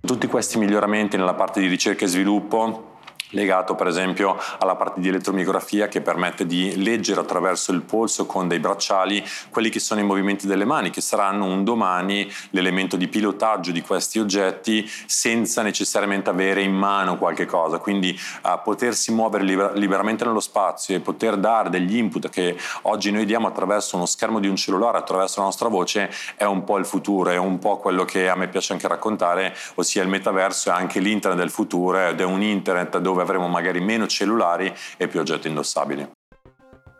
Tutti 0.00 0.26
questi 0.26 0.58
miglioramenti 0.58 1.16
nella 1.16 1.34
parte 1.34 1.60
di 1.60 1.66
ricerca 1.66 2.04
e 2.04 2.08
sviluppo 2.08 2.89
legato 3.30 3.74
per 3.74 3.86
esempio 3.86 4.36
alla 4.58 4.76
parte 4.76 5.00
di 5.00 5.08
elettromiografia 5.08 5.88
che 5.88 6.00
permette 6.00 6.46
di 6.46 6.82
leggere 6.82 7.20
attraverso 7.20 7.72
il 7.72 7.82
polso 7.82 8.26
con 8.26 8.48
dei 8.48 8.58
bracciali 8.58 9.24
quelli 9.50 9.68
che 9.68 9.80
sono 9.80 10.00
i 10.00 10.04
movimenti 10.04 10.46
delle 10.46 10.64
mani 10.64 10.90
che 10.90 11.00
saranno 11.00 11.44
un 11.44 11.64
domani 11.64 12.30
l'elemento 12.50 12.96
di 12.96 13.08
pilotaggio 13.08 13.72
di 13.72 13.80
questi 13.80 14.18
oggetti 14.18 14.88
senza 15.06 15.62
necessariamente 15.62 16.30
avere 16.30 16.62
in 16.62 16.72
mano 16.72 17.16
qualche 17.18 17.46
cosa. 17.46 17.78
Quindi 17.78 18.18
uh, 18.42 18.60
potersi 18.62 19.12
muovere 19.12 19.44
liber- 19.44 19.74
liberamente 19.74 20.24
nello 20.24 20.40
spazio 20.40 20.94
e 20.96 21.00
poter 21.00 21.36
dare 21.36 21.70
degli 21.70 21.96
input 21.96 22.28
che 22.28 22.56
oggi 22.82 23.10
noi 23.10 23.24
diamo 23.24 23.48
attraverso 23.48 23.96
uno 23.96 24.06
schermo 24.06 24.40
di 24.40 24.48
un 24.48 24.56
cellulare 24.56 24.98
attraverso 24.98 25.40
la 25.40 25.46
nostra 25.46 25.68
voce 25.68 26.10
è 26.36 26.44
un 26.44 26.64
po' 26.64 26.78
il 26.78 26.86
futuro 26.86 27.30
è 27.30 27.36
un 27.36 27.58
po' 27.58 27.78
quello 27.78 28.04
che 28.04 28.28
a 28.28 28.34
me 28.34 28.48
piace 28.48 28.72
anche 28.72 28.88
raccontare 28.88 29.54
ossia 29.74 30.02
il 30.02 30.08
metaverso 30.08 30.70
è 30.70 30.72
anche 30.72 31.00
l'internet 31.00 31.38
del 31.38 31.50
futuro 31.50 32.08
ed 32.08 32.20
è 32.20 32.24
un 32.24 32.42
internet 32.42 32.98
dove 32.98 33.19
dove 33.20 33.22
avremo 33.22 33.48
magari 33.48 33.80
meno 33.80 34.06
cellulari 34.06 34.72
e 34.96 35.08
più 35.08 35.20
oggetti 35.20 35.48
indossabili. 35.48 36.10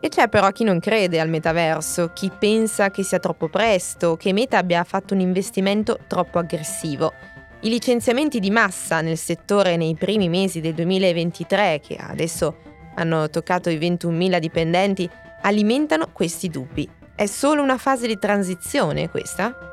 E 0.02 0.08
c'è 0.08 0.28
però 0.28 0.50
chi 0.50 0.64
non 0.64 0.80
crede 0.80 1.20
al 1.20 1.28
metaverso, 1.28 2.12
chi 2.14 2.30
pensa 2.30 2.90
che 2.90 3.02
sia 3.02 3.18
troppo 3.18 3.48
presto, 3.48 4.16
che 4.16 4.32
Meta 4.32 4.56
abbia 4.56 4.82
fatto 4.84 5.12
un 5.12 5.20
investimento 5.20 5.98
troppo 6.06 6.38
aggressivo. 6.38 7.12
I 7.60 7.68
licenziamenti 7.68 8.40
di 8.40 8.50
massa 8.50 9.02
nel 9.02 9.18
settore 9.18 9.76
nei 9.76 9.94
primi 9.94 10.30
mesi 10.30 10.60
del 10.60 10.72
2023, 10.72 11.80
che 11.86 11.96
adesso 11.96 12.56
hanno 12.94 13.28
toccato 13.28 13.68
i 13.68 13.76
21.000 13.76 14.38
dipendenti, 14.38 15.08
alimentano 15.42 16.08
questi 16.12 16.48
dubbi. 16.48 16.88
È 17.14 17.26
solo 17.26 17.60
una 17.60 17.76
fase 17.76 18.06
di 18.06 18.18
transizione 18.18 19.10
questa? 19.10 19.69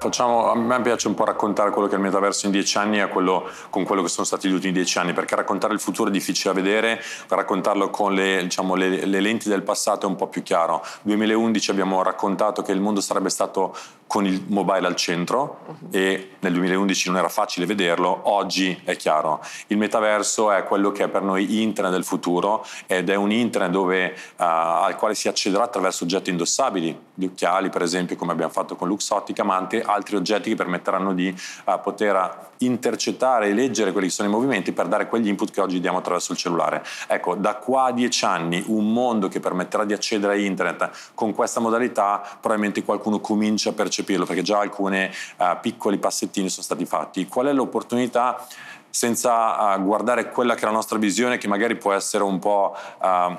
Facciamo, 0.00 0.48
a 0.48 0.54
me 0.54 0.80
piace 0.80 1.08
un 1.08 1.14
po' 1.14 1.24
raccontare 1.24 1.70
quello 1.70 1.88
che 1.88 1.94
è 1.94 1.98
il 1.98 2.04
metaverso 2.04 2.46
in 2.46 2.52
dieci 2.52 2.78
anni 2.78 3.00
e 3.00 3.08
quello, 3.08 3.48
con 3.68 3.82
quello 3.82 4.00
che 4.02 4.08
sono 4.08 4.24
stati 4.24 4.48
gli 4.48 4.52
ultimi 4.52 4.72
dieci 4.72 4.96
anni, 4.96 5.12
perché 5.12 5.34
raccontare 5.34 5.74
il 5.74 5.80
futuro 5.80 6.08
è 6.08 6.12
difficile 6.12 6.54
da 6.54 6.60
vedere, 6.60 7.02
raccontarlo 7.26 7.90
con 7.90 8.14
le, 8.14 8.42
diciamo, 8.44 8.76
le, 8.76 9.04
le 9.04 9.20
lenti 9.20 9.48
del 9.48 9.64
passato 9.64 10.06
è 10.06 10.08
un 10.08 10.14
po' 10.14 10.28
più 10.28 10.44
chiaro. 10.44 10.84
Nel 11.02 11.16
2011 11.16 11.70
abbiamo 11.72 12.00
raccontato 12.04 12.62
che 12.62 12.70
il 12.70 12.80
mondo 12.80 13.00
sarebbe 13.00 13.28
stato 13.28 13.76
con 14.08 14.26
il 14.26 14.42
mobile 14.48 14.86
al 14.86 14.96
centro 14.96 15.60
uh-huh. 15.66 15.88
e 15.90 16.30
nel 16.40 16.52
2011 16.54 17.10
non 17.10 17.18
era 17.18 17.28
facile 17.28 17.66
vederlo, 17.66 18.20
oggi 18.24 18.80
è 18.82 18.96
chiaro. 18.96 19.40
Il 19.68 19.76
metaverso 19.76 20.50
è 20.50 20.64
quello 20.64 20.90
che 20.90 21.04
è 21.04 21.08
per 21.08 21.22
noi 21.22 21.62
internet 21.62 21.92
del 21.92 22.04
futuro 22.04 22.64
ed 22.86 23.10
è 23.10 23.14
un 23.14 23.30
internet 23.30 23.70
dove, 23.70 24.14
uh, 24.14 24.42
al 24.42 24.96
quale 24.96 25.14
si 25.14 25.28
accederà 25.28 25.64
attraverso 25.64 26.04
oggetti 26.04 26.30
indossabili, 26.30 26.98
gli 27.14 27.26
occhiali 27.26 27.68
per 27.68 27.82
esempio 27.82 28.16
come 28.16 28.32
abbiamo 28.32 28.50
fatto 28.50 28.76
con 28.76 28.88
Luxottica, 28.88 29.44
ma 29.44 29.56
anche 29.56 29.82
altri 29.82 30.16
oggetti 30.16 30.48
che 30.48 30.56
permetteranno 30.56 31.12
di 31.12 31.28
uh, 31.64 31.80
poter 31.80 32.46
intercettare 32.58 33.48
e 33.48 33.54
leggere 33.54 33.92
quelli 33.92 34.08
che 34.08 34.12
sono 34.12 34.28
i 34.28 34.32
movimenti 34.32 34.72
per 34.72 34.86
dare 34.86 35.06
quegli 35.08 35.28
input 35.28 35.50
che 35.50 35.60
oggi 35.60 35.80
diamo 35.80 35.98
attraverso 35.98 36.32
il 36.32 36.38
cellulare. 36.38 36.82
Ecco, 37.06 37.34
da 37.34 37.56
qua 37.56 37.84
a 37.84 37.92
dieci 37.92 38.24
anni 38.24 38.62
un 38.66 38.92
mondo 38.92 39.28
che 39.28 39.40
permetterà 39.40 39.84
di 39.84 39.92
accedere 39.92 40.34
a 40.34 40.36
internet 40.36 40.90
con 41.14 41.34
questa 41.34 41.60
modalità, 41.60 42.22
probabilmente 42.40 42.82
qualcuno 42.82 43.20
comincia 43.20 43.70
a 43.70 43.72
percepirlo 43.98 44.24
perché 44.24 44.42
già 44.42 44.60
alcuni 44.60 45.10
uh, 45.38 45.44
piccoli 45.60 45.98
passettini 45.98 46.48
sono 46.48 46.62
stati 46.62 46.84
fatti. 46.84 47.26
Qual 47.26 47.46
è 47.46 47.52
l'opportunità? 47.52 48.46
senza 48.90 49.74
uh, 49.74 49.82
guardare 49.82 50.30
quella 50.30 50.54
che 50.54 50.62
è 50.62 50.64
la 50.64 50.72
nostra 50.72 50.96
visione 50.96 51.36
che 51.36 51.46
magari 51.46 51.76
può 51.76 51.92
essere 51.92 52.24
un 52.24 52.38
po' 52.38 52.74
uh, 53.02 53.36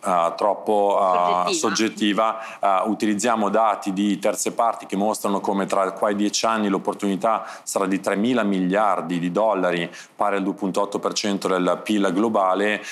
Uh, 0.00 0.34
troppo 0.36 0.96
uh, 1.00 1.50
soggettiva, 1.50 2.38
uh, 2.60 2.88
utilizziamo 2.88 3.48
dati 3.48 3.92
di 3.92 4.18
terze 4.20 4.52
parti 4.52 4.86
che 4.86 4.96
mostrano 4.96 5.40
come 5.40 5.66
tra 5.66 5.90
qua 5.90 6.10
e 6.10 6.14
dieci 6.14 6.46
anni 6.46 6.68
l'opportunità 6.68 7.44
sarà 7.64 7.86
di 7.86 7.98
3 7.98 8.14
mila 8.14 8.44
miliardi 8.44 9.18
di 9.18 9.32
dollari, 9.32 9.90
pari 10.14 10.36
al 10.36 10.44
2.8% 10.44 11.48
del 11.48 11.80
PIL 11.82 12.12
globale, 12.12 12.82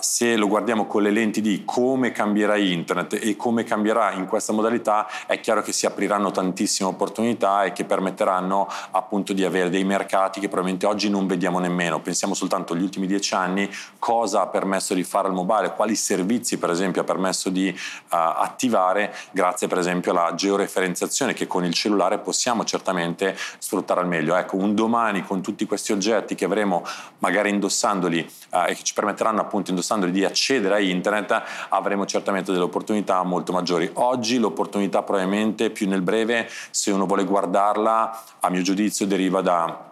se 0.00 0.36
lo 0.36 0.48
guardiamo 0.48 0.86
con 0.86 1.02
le 1.02 1.10
lenti 1.10 1.40
di 1.40 1.62
come 1.64 2.10
cambierà 2.10 2.56
internet 2.56 3.18
e 3.20 3.36
come 3.36 3.64
cambierà 3.64 4.12
in 4.12 4.26
questa 4.26 4.52
modalità, 4.52 5.06
è 5.26 5.40
chiaro 5.40 5.62
che 5.62 5.72
si 5.72 5.86
apriranno 5.86 6.30
tantissime 6.30 6.88
opportunità 6.88 7.64
e 7.64 7.72
che 7.72 7.84
permetteranno 7.84 8.68
appunto 8.92 9.32
di 9.32 9.44
avere 9.44 9.68
dei 9.68 9.84
mercati 9.84 10.40
che 10.40 10.48
probabilmente 10.48 10.86
oggi 10.86 11.10
non 11.10 11.26
vediamo 11.26 11.58
nemmeno. 11.58 12.00
Pensiamo 12.00 12.34
soltanto 12.34 12.72
agli 12.72 12.82
ultimi 12.82 13.06
dieci 13.06 13.34
anni 13.34 13.70
cosa 13.98 14.42
ha 14.42 14.46
permesso 14.46 14.94
di 14.94 15.02
fare 15.02 15.28
al 15.28 15.34
mobile, 15.34 15.74
quali 15.74 15.94
servizi 15.94 16.45
servizi 16.46 16.58
per 16.58 16.70
esempio 16.70 17.02
ha 17.02 17.04
permesso 17.04 17.50
di 17.50 17.68
uh, 17.68 18.06
attivare 18.08 19.12
grazie 19.32 19.66
per 19.66 19.78
esempio 19.78 20.12
alla 20.12 20.34
georeferenziazione 20.34 21.34
che 21.34 21.46
con 21.48 21.64
il 21.64 21.74
cellulare 21.74 22.18
possiamo 22.18 22.64
certamente 22.64 23.36
sfruttare 23.58 24.00
al 24.00 24.06
meglio. 24.06 24.36
Ecco, 24.36 24.56
un 24.56 24.74
domani 24.74 25.24
con 25.24 25.42
tutti 25.42 25.66
questi 25.66 25.92
oggetti 25.92 26.36
che 26.36 26.44
avremo 26.44 26.84
magari 27.18 27.50
indossandoli 27.50 28.30
uh, 28.52 28.64
e 28.68 28.74
che 28.74 28.82
ci 28.84 28.94
permetteranno 28.94 29.40
appunto 29.40 29.70
indossandoli 29.70 30.12
di 30.12 30.24
accedere 30.24 30.76
a 30.76 30.78
internet, 30.78 31.42
avremo 31.70 32.06
certamente 32.06 32.52
delle 32.52 32.64
opportunità 32.64 33.22
molto 33.24 33.52
maggiori. 33.52 33.90
Oggi 33.94 34.38
l'opportunità 34.38 35.02
probabilmente 35.02 35.70
più 35.70 35.88
nel 35.88 36.02
breve, 36.02 36.48
se 36.70 36.92
uno 36.92 37.06
vuole 37.06 37.24
guardarla, 37.24 38.22
a 38.40 38.50
mio 38.50 38.62
giudizio 38.62 39.06
deriva 39.06 39.40
da 39.40 39.85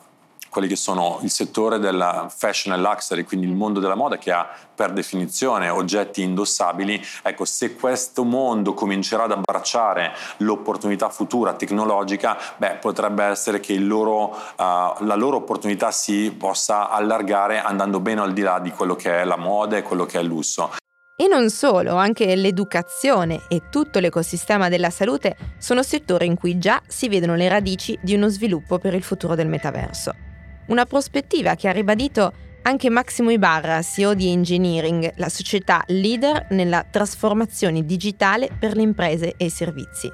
quelli 0.55 0.69
che 0.69 0.77
sono 0.77 1.19
il 1.23 1.31
settore 1.33 1.81
della 1.81 2.29
fashion 2.33 2.75
e 2.75 2.79
luxury, 2.79 3.25
quindi 3.25 3.45
il 3.45 3.57
mondo 3.57 3.81
della 3.81 3.97
moda 3.97 4.19
che 4.19 4.31
ha 4.31 4.49
per 4.73 4.93
definizione 4.93 5.69
oggetti 5.69 6.23
indossabili, 6.23 7.05
ecco 7.23 7.45
se 7.45 7.75
questo 7.75 8.23
mondo 8.23 8.73
comincerà 8.73 9.25
ad 9.25 9.33
abbracciare 9.33 10.13
l'opportunità 10.39 11.09
futura 11.09 11.55
tecnologica, 11.55 12.39
beh, 12.57 12.77
potrebbe 12.81 13.25
essere 13.25 13.59
che 13.59 13.77
loro, 13.79 14.27
uh, 14.27 15.05
la 15.05 15.17
loro 15.17 15.39
opportunità 15.39 15.91
si 15.91 16.33
possa 16.39 16.89
allargare 16.89 17.59
andando 17.59 17.99
bene 17.99 18.21
al 18.21 18.33
di 18.33 18.43
là 18.43 18.61
di 18.61 18.71
quello 18.71 18.95
che 18.95 19.23
è 19.23 19.25
la 19.25 19.37
moda 19.37 19.77
e 19.77 19.83
quello 19.83 20.07
che 20.07 20.19
è 20.19 20.23
il 20.23 20.29
lusso. 20.29 20.71
E 21.17 21.27
non 21.27 21.51
solo, 21.51 21.97
anche 21.97 22.37
l'educazione 22.37 23.43
e 23.49 23.63
tutto 23.71 23.99
l'ecosistema 23.99 24.69
della 24.69 24.91
salute 24.91 25.37
sono 25.59 25.83
settori 25.83 26.27
in 26.27 26.37
cui 26.37 26.59
già 26.59 26.81
si 26.87 27.09
vedono 27.09 27.35
le 27.35 27.49
radici 27.49 27.99
di 28.01 28.15
uno 28.15 28.29
sviluppo 28.29 28.79
per 28.79 28.95
il 28.95 29.03
futuro 29.03 29.35
del 29.35 29.49
metaverso. 29.49 30.34
Una 30.67 30.87
prospettiva 30.87 31.57
che 31.57 31.69
ha 31.69 31.73
ribadito 31.73 32.33
anche 32.63 32.89
Massimo 32.89 33.31
Ibarra, 33.31 33.83
CEO 33.83 34.15
di 34.15 34.33
Engineering, 34.33 35.13
la 35.17 35.29
società 35.29 35.83
leader 35.89 36.47
nella 36.51 36.87
trasformazione 36.91 37.85
digitale 37.85 38.49
per 38.59 38.75
le 38.75 38.81
imprese 38.81 39.35
e 39.37 39.45
i 39.45 39.51
servizi. 39.51 40.11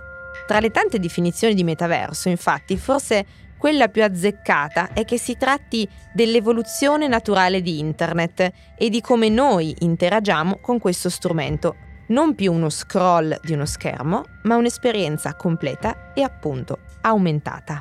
Tra 0.49 0.59
le 0.59 0.71
tante 0.71 0.99
definizioni 0.99 1.54
di 1.54 1.62
metaverso, 1.62 2.28
infatti, 2.28 2.76
forse 2.76 3.25
quella 3.57 3.87
più 3.87 4.02
azzeccata 4.02 4.92
è 4.92 5.04
che 5.04 5.19
si 5.19 5.37
tratti 5.37 5.88
dell'evoluzione 6.12 7.07
naturale 7.07 7.62
di 7.62 7.78
Internet 7.78 8.50
e 8.76 8.88
di 8.88 9.00
come 9.00 9.28
noi 9.28 9.73
interagiamo 9.78 10.59
con 10.61 10.80
questo 10.80 11.09
strumento. 11.09 11.76
Non 12.09 12.35
più 12.35 12.52
uno 12.52 12.71
scroll 12.71 13.38
di 13.42 13.52
uno 13.52 13.66
schermo, 13.66 14.25
ma 14.42 14.57
un'esperienza 14.57 15.37
completa 15.37 16.12
e 16.12 16.23
appunto 16.23 16.78
aumentata. 17.02 17.80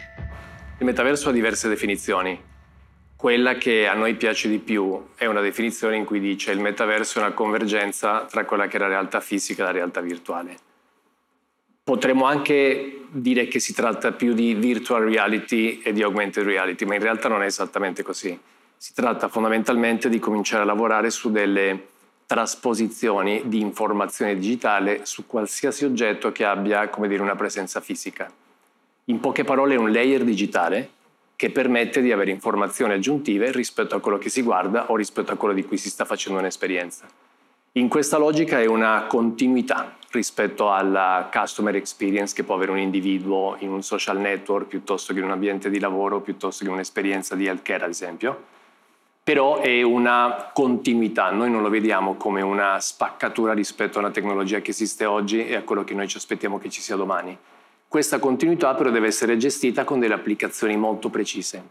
Il 0.78 0.86
metaverso 0.86 1.30
ha 1.30 1.32
diverse 1.32 1.68
definizioni. 1.68 2.40
Quella 3.20 3.56
che 3.56 3.86
a 3.86 3.96
noi 3.96 4.16
piace 4.16 4.48
di 4.48 4.60
più 4.60 5.10
è 5.16 5.26
una 5.26 5.42
definizione 5.42 5.98
in 5.98 6.06
cui 6.06 6.22
dice 6.22 6.52
il 6.52 6.62
metaverso 6.62 7.20
è 7.20 7.22
una 7.22 7.34
convergenza 7.34 8.24
tra 8.24 8.46
quella 8.46 8.68
che 8.68 8.78
è 8.78 8.80
la 8.80 8.88
realtà 8.88 9.20
fisica 9.20 9.62
e 9.62 9.66
la 9.66 9.72
realtà 9.74 10.00
virtuale. 10.00 10.56
Potremmo 11.84 12.24
anche 12.24 13.02
dire 13.10 13.50
che 13.50 13.60
si 13.60 13.74
tratta 13.74 14.14
più 14.14 14.34
di 14.34 14.54
virtual 14.54 15.04
reality 15.04 15.82
e 15.84 15.92
di 15.92 16.02
augmented 16.02 16.46
reality, 16.46 16.86
ma 16.86 16.96
in 16.96 17.02
realtà 17.02 17.28
non 17.28 17.42
è 17.42 17.46
esattamente 17.48 18.04
così. 18.04 18.40
Si 18.78 18.94
tratta 18.94 19.28
fondamentalmente 19.28 20.08
di 20.08 20.18
cominciare 20.18 20.64
a 20.64 20.66
lavorare 20.66 21.10
su 21.10 21.30
delle 21.30 21.88
trasposizioni 22.26 23.42
di 23.48 23.60
informazione 23.60 24.40
digitale 24.40 25.02
su 25.04 25.26
qualsiasi 25.26 25.84
oggetto 25.84 26.32
che 26.32 26.46
abbia, 26.46 26.88
come 26.88 27.10
dire, 27.10 27.22
una 27.22 27.36
presenza 27.36 27.82
fisica. 27.82 28.32
In 29.04 29.20
poche 29.20 29.44
parole 29.44 29.74
è 29.74 29.78
un 29.78 29.92
layer 29.92 30.24
digitale 30.24 30.92
che 31.40 31.52
permette 31.52 32.02
di 32.02 32.12
avere 32.12 32.32
informazioni 32.32 32.92
aggiuntive 32.92 33.54
rispetto 33.54 33.96
a 33.96 34.02
quello 34.02 34.18
che 34.18 34.28
si 34.28 34.42
guarda 34.42 34.92
o 34.92 34.98
rispetto 34.98 35.32
a 35.32 35.38
quello 35.38 35.54
di 35.54 35.64
cui 35.64 35.78
si 35.78 35.90
sta 35.90 36.04
facendo 36.04 36.38
un'esperienza. 36.38 37.06
In 37.74 37.88
questa 37.88 38.18
logica 38.18 38.60
è 38.60 38.66
una 38.66 39.06
continuità 39.08 39.96
rispetto 40.12 40.70
alla 40.70 41.30
customer 41.32 41.78
experience 41.78 42.36
che 42.36 42.44
può 42.44 42.56
avere 42.56 42.72
un 42.72 42.80
individuo 42.80 43.56
in 43.60 43.70
un 43.70 43.82
social 43.84 44.20
network 44.20 44.68
piuttosto 44.68 45.14
che 45.14 45.20
in 45.20 45.26
un 45.26 45.32
ambiente 45.32 45.70
di 45.70 45.80
lavoro, 45.80 46.20
piuttosto 46.20 46.66
che 46.66 46.70
in 46.70 46.76
un'esperienza 46.76 47.36
di 47.36 47.46
healthcare 47.46 47.86
ad 47.86 47.92
esempio, 47.92 48.44
però 49.24 49.62
è 49.62 49.82
una 49.82 50.52
continuità, 50.54 51.30
noi 51.30 51.50
non 51.50 51.62
lo 51.62 51.70
vediamo 51.70 52.16
come 52.16 52.42
una 52.42 52.82
spaccatura 52.82 53.54
rispetto 53.54 53.98
a 53.98 54.02
una 54.02 54.12
tecnologia 54.12 54.60
che 54.60 54.72
esiste 54.72 55.06
oggi 55.06 55.48
e 55.48 55.56
a 55.56 55.62
quello 55.62 55.86
che 55.86 55.94
noi 55.94 56.10
ci 56.10 56.18
aspettiamo 56.18 56.60
che 56.60 56.70
ci 56.70 56.82
sia 56.82 56.98
domani 56.98 57.38
questa 57.90 58.20
continuità 58.20 58.76
però 58.76 58.92
deve 58.92 59.08
essere 59.08 59.36
gestita 59.36 59.84
con 59.84 60.00
delle 60.00 60.14
applicazioni 60.14 60.78
molto 60.78 61.10
precise, 61.10 61.62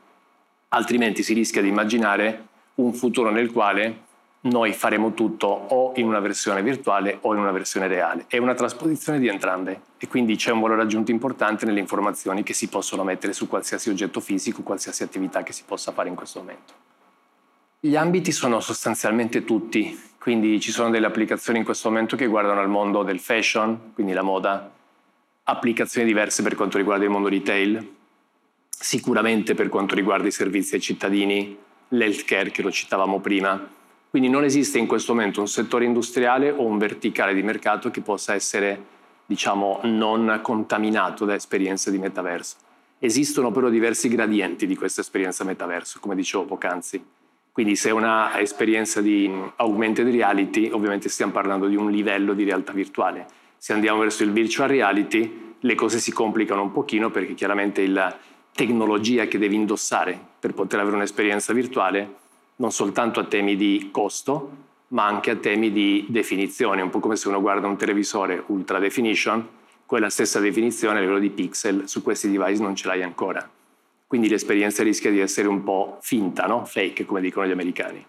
altrimenti 0.71 1.23
si 1.23 1.33
rischia 1.33 1.63
di 1.63 1.69
immaginare 1.69 2.47
un 2.75 2.93
futuro 2.93 3.31
nel 3.31 3.53
quale 3.53 4.07
noi 4.41 4.73
faremo 4.73 5.15
tutto 5.15 5.47
o 5.47 5.93
in 5.95 6.09
una 6.09 6.19
versione 6.19 6.61
virtuale 6.61 7.19
o 7.21 7.35
in 7.35 7.41
una 7.41 7.53
versione 7.53 7.87
reale. 7.87 8.25
È 8.27 8.37
una 8.39 8.55
trasposizione 8.55 9.21
di 9.21 9.29
entrambe 9.29 9.81
e 9.97 10.09
quindi 10.09 10.35
c'è 10.35 10.51
un 10.51 10.61
valore 10.61 10.83
aggiunto 10.83 11.13
importante 11.13 11.65
nelle 11.67 11.79
informazioni 11.79 12.43
che 12.43 12.53
si 12.53 12.69
possono 12.69 13.05
mettere 13.05 13.33
su 13.33 13.47
qualsiasi 13.47 13.89
oggetto 13.89 14.19
fisico, 14.19 14.63
qualsiasi 14.63 15.05
attività 15.05 15.45
che 15.45 15.53
si 15.53 15.63
possa 15.65 15.93
fare 15.93 16.09
in 16.09 16.17
questo 16.17 16.41
momento. 16.41 16.73
Gli 17.79 17.95
ambiti 17.95 18.33
sono 18.33 18.59
sostanzialmente 18.59 19.45
tutti, 19.45 19.97
quindi 20.19 20.59
ci 20.59 20.73
sono 20.73 20.91
delle 20.91 21.07
applicazioni 21.07 21.61
in 21.61 21.65
questo 21.65 21.89
momento 21.89 22.17
che 22.17 22.27
guardano 22.27 22.59
al 22.59 22.69
mondo 22.69 23.05
del 23.05 23.21
fashion, 23.21 23.93
quindi 23.95 24.13
la 24.13 24.23
moda, 24.23 24.69
applicazioni 25.51 26.07
diverse 26.07 26.43
per 26.43 26.55
quanto 26.55 26.77
riguarda 26.77 27.05
il 27.05 27.11
mondo 27.11 27.29
retail, 27.29 27.95
sicuramente 28.69 29.55
per 29.55 29.71
quanto 29.71 29.95
riguarda 29.95 30.29
i 30.29 30.31
servizi 30.31 30.75
ai 30.75 30.81
cittadini, 30.83 31.57
l'healthcare 31.89 32.51
che 32.51 32.61
lo 32.61 32.71
citavamo 32.71 33.19
prima, 33.21 33.77
quindi 34.11 34.29
non 34.29 34.45
esiste 34.45 34.79
in 34.79 34.87
questo 34.87 35.15
momento 35.15 35.41
un 35.41 35.49
settore 35.49 35.87
industriale 35.87 36.51
o 36.51 36.65
un 36.65 36.77
verticale 36.77 37.33
di 37.33 37.43
mercato 37.43 37.91
che 37.91 38.03
possa 38.03 38.35
essere, 38.35 38.79
diciamo, 39.25 39.81
non 39.85 40.41
contaminato 40.43 41.25
da 41.25 41.35
esperienze 41.35 41.91
di 41.91 41.99
metaverso. 41.99 42.57
Esistono 42.99 43.51
però 43.51 43.71
diversi 43.71 44.09
gradienti 44.09 44.67
di 44.67 44.77
questa 44.77 45.01
esperienza 45.01 45.45
metaverso, 45.45 45.99
come 45.99 46.15
dicevo 46.15 46.45
poc'anzi. 46.45 47.03
Quindi 47.53 47.75
se 47.75 47.89
è 47.89 47.93
una 47.93 48.39
esperienza 48.39 49.01
di 49.01 49.31
augmented 49.57 50.09
reality, 50.09 50.71
ovviamente 50.71 51.09
stiamo 51.09 51.33
parlando 51.33 51.67
di 51.67 51.77
un 51.77 51.91
livello 51.91 52.35
di 52.35 52.45
realtà 52.45 52.73
virtuale. 52.73 53.27
Se 53.59 53.73
andiamo 53.73 54.01
verso 54.01 54.23
il 54.23 54.33
virtual 54.33 54.69
reality, 54.69 55.55
le 55.59 55.75
cose 55.75 55.99
si 55.99 56.13
complicano 56.13 56.63
un 56.63 56.73
pochino 56.73 57.11
perché 57.11 57.35
chiaramente 57.35 57.87
la 57.87 58.17
tecnologia 58.53 59.27
che 59.27 59.39
devi 59.39 59.57
indossare 59.57 60.19
per 60.39 60.55
poter 60.55 60.81
avere 60.81 60.97
un'esperienza 60.97 61.53
virtuale 61.53 62.27
non 62.57 62.73
soltanto 62.73 63.21
a 63.21 63.25
temi 63.25 63.57
di 63.57 63.89
costo, 63.93 64.67
ma 64.89 65.07
anche 65.07 65.31
a 65.31 65.37
temi 65.37 65.71
di 65.71 66.07
definizione, 66.09 66.83
un 66.83 66.91
po' 66.91 66.99
come 66.99 67.17
se 67.17 67.29
uno 67.29 67.41
guarda 67.41 67.67
un 67.67 67.77
televisore 67.77 68.43
ultra 68.47 68.79
definition, 68.79 69.47
quella 69.87 70.11
stessa 70.11 70.41
definizione 70.41 70.99
a 70.99 71.01
livello 71.01 71.19
di 71.19 71.31
pixel 71.31 71.89
su 71.89 72.03
questi 72.03 72.31
device 72.31 72.63
non 72.63 72.75
ce 72.75 72.87
l'hai 72.89 73.03
ancora. 73.03 73.49
Quindi 74.07 74.29
l'esperienza 74.29 74.83
rischia 74.83 75.11
di 75.11 75.21
essere 75.21 75.49
un 75.49 75.63
po' 75.63 75.99
finta, 76.01 76.47
no? 76.47 76.65
fake, 76.65 77.05
come 77.05 77.21
dicono 77.21 77.47
gli 77.47 77.53
americani. 77.53 78.05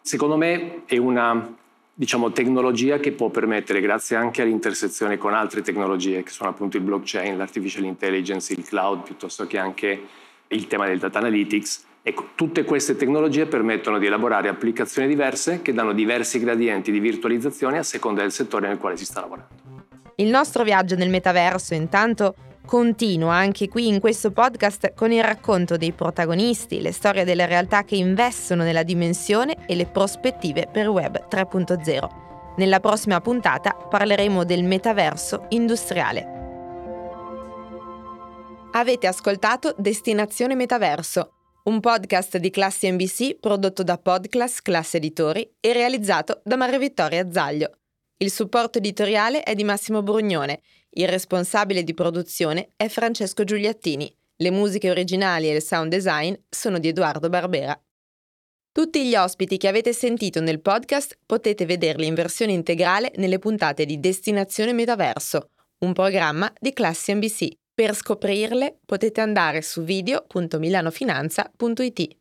Secondo 0.00 0.36
me 0.36 0.84
è 0.86 0.96
una 0.96 1.54
diciamo, 1.94 2.32
tecnologia 2.32 2.98
che 2.98 3.12
può 3.12 3.30
permettere, 3.30 3.80
grazie 3.80 4.16
anche 4.16 4.42
all'intersezione 4.42 5.16
con 5.16 5.32
altre 5.32 5.62
tecnologie, 5.62 6.22
che 6.22 6.30
sono 6.30 6.50
appunto 6.50 6.76
il 6.76 6.82
blockchain, 6.82 7.36
l'artificial 7.36 7.84
intelligence, 7.84 8.52
il 8.52 8.64
cloud, 8.64 9.02
piuttosto 9.04 9.46
che 9.46 9.58
anche 9.58 10.02
il 10.48 10.66
tema 10.66 10.86
del 10.86 10.98
data 10.98 11.18
analytics, 11.18 11.92
Ecco, 12.06 12.32
tutte 12.34 12.64
queste 12.64 12.96
tecnologie 12.96 13.46
permettono 13.46 13.98
di 13.98 14.04
elaborare 14.04 14.50
applicazioni 14.50 15.08
diverse 15.08 15.62
che 15.62 15.72
danno 15.72 15.94
diversi 15.94 16.38
gradienti 16.38 16.92
di 16.92 17.00
virtualizzazione 17.00 17.78
a 17.78 17.82
seconda 17.82 18.20
del 18.20 18.30
settore 18.30 18.68
nel 18.68 18.76
quale 18.76 18.98
si 18.98 19.06
sta 19.06 19.20
lavorando. 19.20 19.54
Il 20.16 20.28
nostro 20.28 20.64
viaggio 20.64 20.96
nel 20.96 21.08
metaverso 21.08 21.72
intanto 21.72 22.34
continua 22.66 23.34
anche 23.34 23.68
qui 23.68 23.88
in 23.88 24.00
questo 24.00 24.30
podcast 24.30 24.94
con 24.94 25.12
il 25.12 25.22
racconto 25.22 25.76
dei 25.76 25.92
protagonisti, 25.92 26.80
le 26.80 26.92
storie 26.92 27.24
delle 27.24 27.46
realtà 27.46 27.84
che 27.84 27.96
investono 27.96 28.62
nella 28.62 28.82
dimensione 28.82 29.66
e 29.66 29.74
le 29.74 29.86
prospettive 29.86 30.68
per 30.70 30.88
Web 30.88 31.28
3.0. 31.28 32.54
Nella 32.56 32.80
prossima 32.80 33.20
puntata 33.20 33.74
parleremo 33.74 34.44
del 34.44 34.64
metaverso 34.64 35.46
industriale. 35.50 36.32
Avete 38.72 39.06
ascoltato 39.06 39.74
Destinazione 39.76 40.54
Metaverso 40.54 41.34
un 41.64 41.80
podcast 41.80 42.36
di 42.36 42.50
Classi 42.50 42.90
NBC 42.90 43.38
prodotto 43.40 43.82
da 43.82 43.96
Podclass 43.96 44.60
Classe 44.60 44.98
Editori 44.98 45.50
e 45.60 45.72
realizzato 45.72 46.42
da 46.44 46.56
Maria 46.56 46.78
Vittoria 46.78 47.30
Zaglio. 47.30 47.83
Il 48.18 48.30
supporto 48.30 48.78
editoriale 48.78 49.42
è 49.42 49.54
di 49.54 49.64
Massimo 49.64 50.02
Brugnone, 50.02 50.60
il 50.96 51.08
responsabile 51.08 51.82
di 51.82 51.94
produzione 51.94 52.70
è 52.76 52.88
Francesco 52.88 53.42
Giuliattini, 53.42 54.14
le 54.36 54.50
musiche 54.50 54.90
originali 54.90 55.48
e 55.48 55.54
il 55.54 55.62
sound 55.62 55.90
design 55.90 56.34
sono 56.48 56.78
di 56.78 56.88
Edoardo 56.88 57.28
Barbera. 57.28 57.78
Tutti 58.70 59.06
gli 59.06 59.14
ospiti 59.14 59.56
che 59.56 59.68
avete 59.68 59.92
sentito 59.92 60.40
nel 60.40 60.60
podcast 60.60 61.18
potete 61.26 61.66
vederli 61.66 62.06
in 62.06 62.14
versione 62.14 62.52
integrale 62.52 63.12
nelle 63.16 63.38
puntate 63.38 63.84
di 63.84 64.00
Destinazione 64.00 64.72
Metaverso, 64.72 65.50
un 65.78 65.92
programma 65.92 66.52
di 66.60 66.72
Classi 66.72 67.14
NBC. 67.14 67.48
Per 67.74 67.94
scoprirle 67.94 68.78
potete 68.84 69.20
andare 69.20 69.62
su 69.62 69.82
video.milanofinanza.it. 69.82 72.16